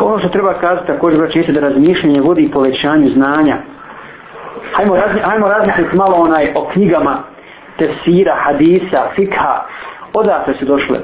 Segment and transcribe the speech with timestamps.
[0.00, 3.56] Ono što treba kazati također braći jeste da razmišljanje vodi povećanju znanja.
[4.72, 7.16] Hajmo, razni, hajmo razmisliti malo onaj o knjigama
[7.78, 9.66] tefsira, hadisa, fikha.
[10.14, 10.98] Odakle su došle?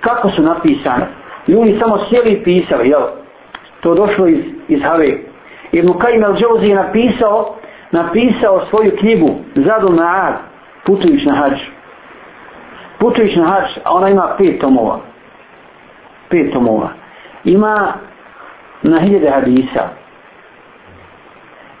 [0.00, 1.06] Kako su napisane?
[1.48, 3.02] Ljudi samo sjeli i pisali, jel?
[3.80, 4.38] To došlo iz,
[4.68, 5.08] iz Have.
[5.72, 7.56] Ibn Kajim al-Džozi je napisao,
[7.90, 10.34] napisao svoju knjigu Zadul Ma'ad,
[10.86, 11.60] putujuć na hađ.
[12.98, 15.00] Putujuć na hađ, a ona ima pet tomova.
[16.28, 16.88] Pet tomova.
[17.44, 17.92] Ima
[18.82, 19.88] na hiljade hadisa.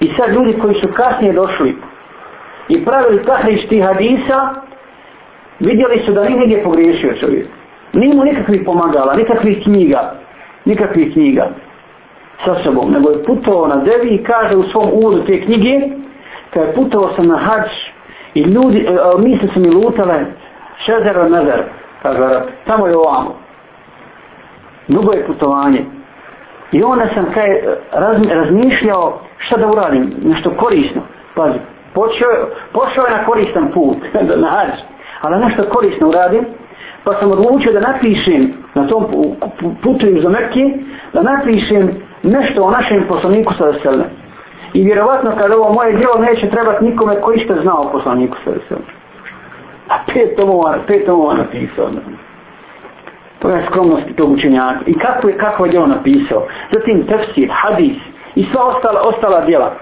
[0.00, 1.76] I sad ljudi koji su kasnije došli
[2.68, 4.54] i pravili tahriš tih hadisa,
[5.60, 7.46] vidjeli su da nije nije pogriješio čovjek.
[7.92, 10.14] Nije mu nikakvih pomagala, nikakvih knjiga,
[10.64, 11.48] nikakvih knjiga
[12.44, 15.80] sa sobom, nego je putovao na devi i kaže u svom uvodu te knjige,
[16.50, 17.70] kada je putovao sam na hađ
[18.34, 20.24] i ljudi, e, e misle su mi lutale,
[20.78, 21.62] šezer a nezer,
[22.02, 23.36] kaže, tamo je ovamo.
[24.90, 25.84] Dugo je putovanje.
[26.72, 27.48] I onda sam kaj
[27.92, 31.02] raz, razmišljao šta da uradim, nešto korisno.
[31.34, 31.58] Pazi,
[31.94, 32.28] počeo,
[32.72, 33.96] pošao je na koristan put,
[34.42, 34.80] na hađ,
[35.20, 36.44] ali nešto korisno uradim,
[37.04, 39.06] pa sam odlučio da napišem na tom
[39.82, 40.30] putu im za
[41.12, 41.90] da napišem
[42.22, 44.04] nešto o našem poslaniku sa veselne.
[44.74, 48.50] I vjerovatno kada ovo moje djelo neće trebati nikome koji što zna o poslaniku sa
[48.50, 48.92] veselne.
[49.88, 51.88] A pet tomova, pet tomova napisao.
[53.40, 54.80] To je skromnost tog učenjaka.
[54.86, 56.46] I kako je, kako je on napisao.
[56.72, 57.96] Zatim tefsir, hadis,
[58.34, 59.74] i sva ostala, ostala djela.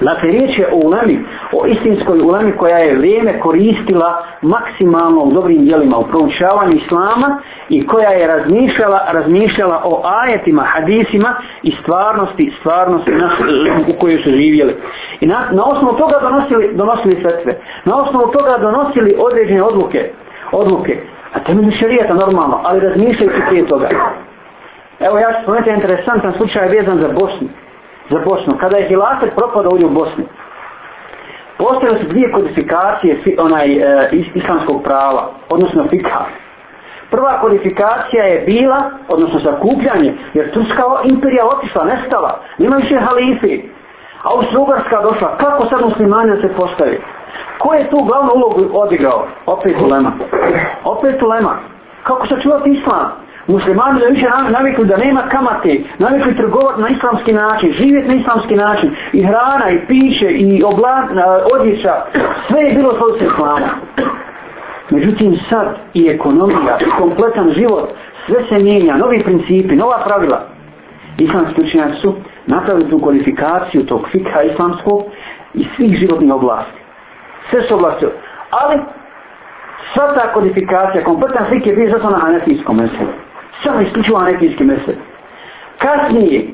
[0.00, 5.64] Dakle, riječ je o ulemi, o istinskoj ulemi koja je vrijeme koristila maksimalno u dobrim
[5.64, 13.10] djelima u proučavanju islama i koja je razmišljala, razmišljala o ajetima, hadisima i stvarnosti, stvarnosti
[13.10, 13.30] na,
[13.88, 14.76] u kojoj su živjeli.
[15.20, 17.60] I na, na osnovu toga donosili, donosili svetve.
[17.84, 20.10] Na osnovu toga donosili određene odluke.
[20.52, 21.17] odluke.
[21.38, 23.88] Na temelju šarijeta normalno, ali razmišljajući prije toga.
[25.00, 27.48] Evo ja ću spomenuti interesantan slučaj vezan za Bosnu
[28.10, 28.56] za Bosnu.
[28.60, 30.24] Kada je hilafet propadao u Bosni,
[31.58, 36.24] postavili su dvije kodifikacije onaj, e, islamskog prava, odnosno fikha.
[37.10, 43.68] Prva kodifikacija je bila, odnosno zakupljanje, jer Turska imperija otišla, nestala, nema više halife.
[44.22, 47.00] Austro-Ugarska došla, kako sad muslimani se postavi?
[47.58, 49.26] Ko je tu glavnu ulogu odigrao?
[49.46, 50.12] Opet ulema.
[50.84, 51.58] Opet ulema.
[52.02, 53.28] Kako sačuvati islam?
[53.48, 58.54] muslimani da više navikli da nema kamate, navikli trgovati na islamski način, živjeti na islamski
[58.54, 61.10] način, i hrana, i piće, i oblat,
[61.54, 61.94] odjeća,
[62.48, 63.68] sve je bilo svoj islama.
[64.90, 67.88] Međutim, sad i ekonomija, i kompletan život,
[68.26, 70.46] sve se mijenja, novi principi, nova pravila.
[71.18, 72.14] Islamski učenjaci su
[72.46, 75.02] napravili tu kvalifikaciju tog fikha islamskog
[75.54, 76.78] i svih životnih oblasti.
[77.50, 78.06] Sve su oblasti.
[78.50, 78.80] Ali,
[79.92, 83.10] sva ta kodifikacija, kompletan slik je bio zato na hanefijskom meselu.
[83.62, 84.94] samo isključivo hanefijski mesel.
[85.78, 86.48] Kasnije,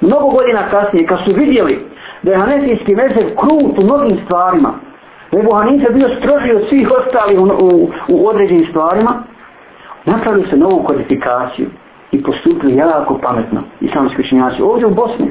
[0.00, 1.86] mnogo godina kasnije, kad su vidjeli
[2.22, 4.72] da je hanefijski mesel krut u mnogim stvarima,
[5.32, 9.22] da je Buhanice bio stroži od svih ostalih u, u, u određenim stvarima,
[10.04, 11.66] napravili se novu kodifikaciju
[12.12, 15.30] i postupili jako pametno islamski učenjaci ovdje u Bosni.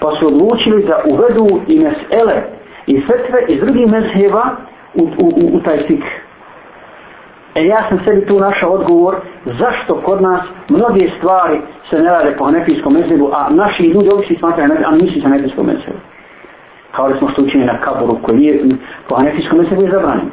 [0.00, 2.57] Pa su odlučili da uvedu i mesele
[2.88, 4.44] i fetve iz drugih mezheba
[4.94, 6.04] u, u, u, u taj fik.
[7.54, 11.60] E ja sam sebi tu našao odgovor zašto kod nas mnoge stvari
[11.90, 15.66] se ne rade po hanefijskom mezhebu, a naši ljudi obični smatraju, a misli se hanefijskom
[15.66, 15.98] mezhebu.
[16.92, 18.64] Kao da smo što učini na kaburu, koji je
[19.08, 20.30] po hanefijskom mezhebu je zabranjen.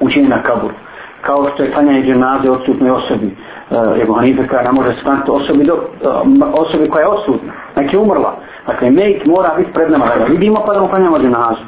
[0.00, 0.74] Učini na kaburu.
[1.20, 3.26] Kao što je klanjanje dženaze odsutnoj osobi.
[3.26, 7.52] E, uh, Evo Hanife kada ne može skloniti osobi, do, uh, osobi koja je odsutna.
[7.74, 8.36] Znači je umrla.
[8.66, 11.62] Dakle, mejt mora biti pred nama dakle, da ga vidimo pa da mu klanjamo dženazu.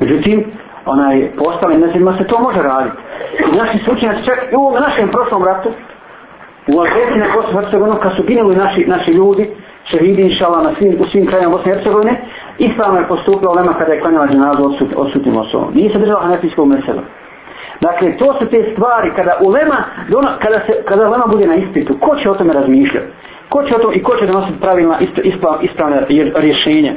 [0.00, 0.44] Međutim,
[0.86, 2.96] onaj postali mezima se to može raditi.
[3.52, 5.68] I naši slučajnici čak i u ovom našem prošlom ratu,
[6.68, 9.50] u Alžeti na Bosni Hercegovini, kad su ginuli naši, naši ljudi,
[9.84, 12.20] šehidi inšala na svim, u svim krajima Bosne i Hercegovine,
[12.58, 15.74] ispravno je postupila Lema kada je klanjala dženazu odsut, odsutnim osobom.
[15.74, 17.02] Nije se držala hanefijskog mesela.
[17.80, 19.84] Dakle, to su te stvari, kada ulema,
[20.42, 23.06] kada, se, kada ulema bude na ispitu, ko će o tome razmišljati?
[23.48, 26.00] Ko će o tome i ko će donositi pravilna ispravna, ispravna
[26.34, 26.92] rješenja?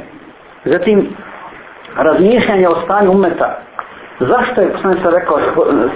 [0.64, 1.08] Zatim,
[1.96, 3.66] razmišljanje o stanju umeta,
[4.20, 5.38] Zašto je poslanica rekao,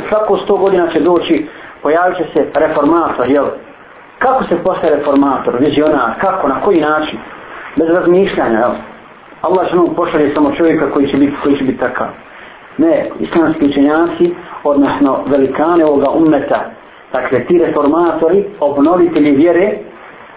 [0.09, 1.47] svako sto godina će doći,
[1.83, 3.47] pojavit će se reformator, jel?
[4.19, 7.19] Kako se postaje reformator, vizionar, kako, na koji način?
[7.77, 8.71] Bez razmišljanja, jel?
[9.41, 12.07] Allah će nam pošalje samo čovjeka koji će biti, koji će biti takav.
[12.79, 14.35] Ne, islamski učenjaci,
[14.65, 16.61] odnosno velikane ovoga umeta,
[17.13, 19.79] dakle ti reformatori, obnovitelji vjere,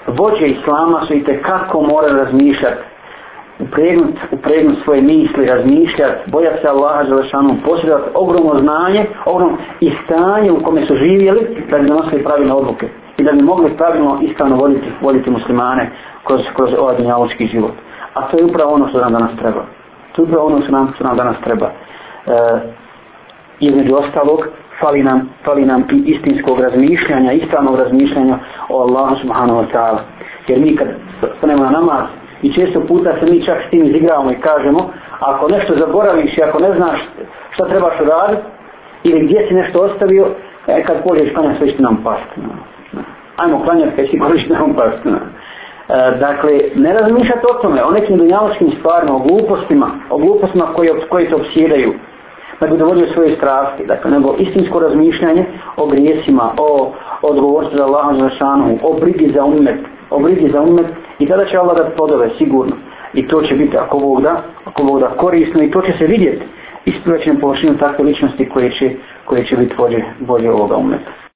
[0.08, 2.84] vođe islama su i kako moraju razmišljati
[3.60, 10.52] upregnut, upregnut svoje misli, razmišljati, bojati se Allaha Želešanu, posjedovati ogromno znanje, ogromno i stanje
[10.52, 12.90] u kome su živjeli da bi donosili pravilne odluke.
[13.18, 15.92] I da bi mogli pravilno ispravno voditi, voliti muslimane
[16.24, 17.72] kroz, kroz ovaj dunjaločki život.
[18.14, 19.66] A to je upravo ono što nam danas treba.
[20.12, 21.66] To je upravo ono što nam, što nam danas treba.
[21.66, 22.32] E,
[23.66, 24.48] između ostalog,
[24.80, 28.38] fali nam, fali nam i istinskog razmišljanja, ispravnog razmišljanja
[28.70, 30.00] o Allahu subhanahu wa ta'ala.
[30.48, 30.88] Jer mi kad
[31.38, 32.04] stanemo na namaz
[32.42, 34.90] i često puta se mi čak s tim izigravamo i kažemo,
[35.20, 37.00] ako nešto zaboraviš i ako ne znaš
[37.52, 38.44] šta trebaš raditi,
[39.04, 40.28] ili gdje si nešto ostavio,
[40.68, 42.42] e, kad pođeš klanjati sve će nam pasti.
[42.42, 42.50] No.
[43.38, 45.10] Ajmo klanjati kad će pođeš nam pasti.
[45.10, 45.18] No.
[45.18, 50.90] E, dakle, ne razmišljati o tome, o nekim dunjaločkim stvarima, o glupostima, o glupostima koji,
[51.10, 51.94] koji se obsjedaju,
[52.64, 55.46] da bi dovodio svoje strasti, dakle, nego istinsko razmišljanje
[55.78, 59.80] o grijesima, o odgovorstvu za Allahom za šanu, o brigi za umet,
[60.10, 60.86] o brigi za umet,
[61.20, 62.76] i tada će Allah da podove, sigurno.
[63.14, 66.06] I to će biti, ako Bog da, ako Bog da, korisno i to će se
[66.06, 66.46] vidjeti
[66.86, 68.92] ispraćenom površinu takve ličnosti koje će,
[69.26, 71.23] koje će biti vođe, vođe ovoga umeta.